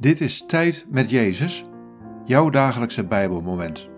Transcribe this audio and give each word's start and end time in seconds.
Dit 0.00 0.20
is 0.20 0.44
Tijd 0.46 0.86
met 0.90 1.10
Jezus, 1.10 1.64
jouw 2.24 2.50
dagelijkse 2.50 3.04
Bijbelmoment. 3.04 3.88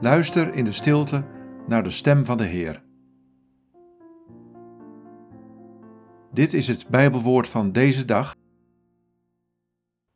Luister 0.00 0.54
in 0.54 0.64
de 0.64 0.72
stilte 0.72 1.26
naar 1.66 1.82
de 1.82 1.90
stem 1.90 2.24
van 2.24 2.36
de 2.36 2.44
Heer. 2.44 2.82
Dit 6.32 6.52
is 6.52 6.68
het 6.68 6.88
Bijbelwoord 6.88 7.48
van 7.48 7.72
deze 7.72 8.04
dag. 8.04 8.36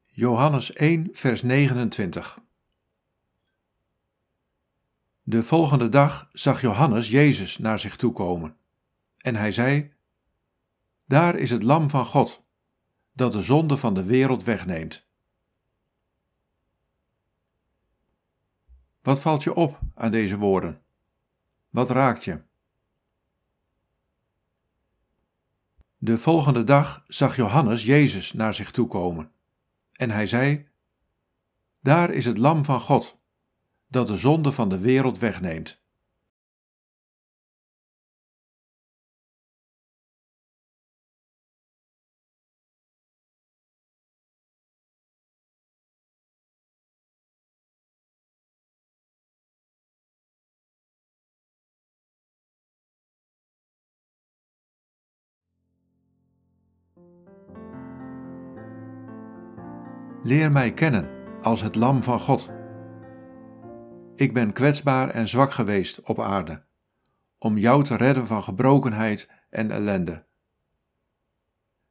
Johannes 0.07 0.73
1, 0.73 1.09
vers 1.13 1.43
29. 1.43 2.39
De 5.23 5.43
volgende 5.43 5.89
dag 5.89 6.29
zag 6.33 6.61
Johannes 6.61 7.09
Jezus 7.09 7.59
naar 7.59 7.79
zich 7.79 7.97
toe 7.97 8.13
komen. 8.13 8.57
En 9.17 9.37
hij 9.37 9.53
zei: 9.53 9.93
Daar 11.07 11.37
is 11.37 11.51
het 11.51 11.63
Lam 11.63 11.91
van 11.91 12.07
God 12.07 12.43
dat 13.13 13.33
de 13.33 13.43
zonde 13.43 13.77
van 13.77 13.95
de 13.95 14.05
wereld 14.05 14.45
wegneemt. 14.45 15.07
Wat 19.03 19.21
valt 19.21 19.43
je 19.43 19.55
op 19.55 19.79
aan 19.95 20.11
deze 20.11 20.39
woorden? 20.39 20.83
Wat 21.71 21.91
raakt 21.91 22.25
je? 22.25 22.43
De 25.99 26.19
volgende 26.19 26.65
dag 26.65 27.05
zag 27.07 27.37
Johannes 27.37 27.83
Jezus 27.83 28.33
naar 28.33 28.55
zich 28.55 28.71
toe 28.71 28.87
komen. 28.87 29.33
En 29.93 30.11
hij 30.11 30.27
zei: 30.27 30.69
Daar 31.81 32.11
is 32.11 32.25
het 32.25 32.39
Lam 32.39 32.65
van 32.65 32.81
God, 32.81 33.19
dat 33.87 34.07
de 34.07 34.17
zonde 34.17 34.53
van 34.53 34.69
de 34.69 34.79
wereld 34.79 35.19
wegneemt. 35.19 35.82
Leer 60.25 60.53
mij 60.53 60.73
kennen 60.73 61.11
als 61.41 61.61
het 61.61 61.75
Lam 61.75 62.03
van 62.03 62.21
God. 62.21 62.51
Ik 64.17 64.35
ben 64.35 64.53
kwetsbaar 64.53 65.11
en 65.11 65.29
zwak 65.29 65.53
geweest 65.53 66.03
op 66.03 66.21
aarde, 66.21 66.65
om 67.39 67.59
jou 67.59 67.85
te 67.85 67.97
redden 67.97 68.27
van 68.27 68.43
gebrokenheid 68.43 69.31
en 69.51 69.71
ellende. 69.71 70.25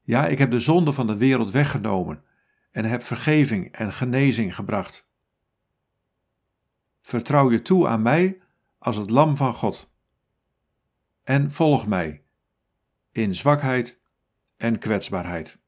Ja, 0.01 0.27
ik 0.27 0.38
heb 0.38 0.51
de 0.51 0.59
zonde 0.59 0.91
van 0.91 1.07
de 1.07 1.17
wereld 1.17 1.51
weggenomen 1.51 2.23
en 2.71 2.85
heb 2.85 3.03
vergeving 3.03 3.71
en 3.71 3.93
genezing 3.93 4.55
gebracht. 4.55 5.07
Vertrouw 7.01 7.51
je 7.51 7.61
toe 7.61 7.88
aan 7.88 8.01
mij 8.01 8.41
als 8.77 8.95
het 8.95 9.09
Lam 9.09 9.38
van 9.38 9.53
God. 9.53 9.89
En 11.23 11.51
volg 11.51 11.88
mij 11.88 12.23
in 13.11 13.35
zwakheid 13.35 13.99
en 14.57 14.79
kwetsbaarheid. 14.79 15.59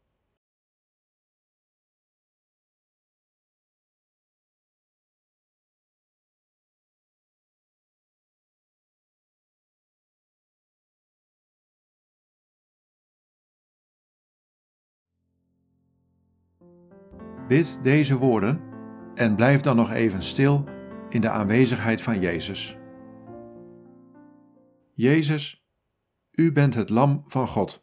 Bid 17.48 17.80
deze 17.82 18.18
woorden 18.18 18.62
en 19.14 19.36
blijf 19.36 19.62
dan 19.62 19.76
nog 19.76 19.92
even 19.92 20.24
stil 20.24 20.64
in 21.10 21.22
de 21.22 21.30
aanwezigheid 21.30 22.02
van 22.02 22.20
Jezus. 22.20 22.78
Jezus, 24.94 25.66
U 26.32 26.52
bent 26.52 26.74
het 26.74 26.90
Lam 26.90 27.24
van 27.28 27.48
God. 27.48 27.83